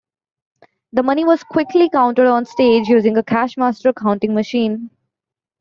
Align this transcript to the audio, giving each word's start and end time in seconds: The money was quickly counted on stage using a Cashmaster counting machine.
The 0.93 1.03
money 1.03 1.25
was 1.25 1.43
quickly 1.43 1.87
counted 1.87 2.25
on 2.25 2.45
stage 2.45 2.87
using 2.87 3.17
a 3.17 3.23
Cashmaster 3.23 3.93
counting 3.93 4.33
machine. 4.33 4.89